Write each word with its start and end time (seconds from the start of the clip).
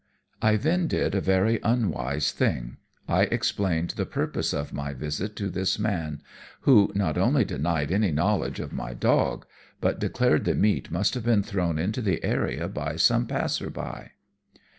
I 0.41 0.55
then 0.55 0.87
did 0.87 1.13
a 1.13 1.21
very 1.21 1.59
unwise 1.61 2.31
thing 2.31 2.77
I 3.07 3.25
explained 3.25 3.91
the 3.91 4.05
purpose 4.07 4.51
of 4.51 4.73
my 4.73 4.95
visit 4.95 5.35
to 5.35 5.47
this 5.47 5.77
man, 5.77 6.23
who 6.61 6.91
not 6.95 7.19
only 7.19 7.45
denied 7.45 7.91
any 7.91 8.09
knowledge 8.09 8.59
of 8.59 8.73
my 8.73 8.95
dog, 8.95 9.45
but 9.79 9.99
declared 9.99 10.45
the 10.45 10.55
meat 10.55 10.89
must 10.89 11.13
have 11.13 11.25
been 11.25 11.43
thrown 11.43 11.77
into 11.77 12.01
the 12.01 12.23
area 12.23 12.67
by 12.67 12.95
some 12.95 13.27
passer 13.27 13.69
by. 13.69 14.13